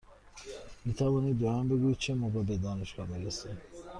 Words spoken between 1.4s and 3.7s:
من بگویید چه موقع به دانشگاه می رسیم؟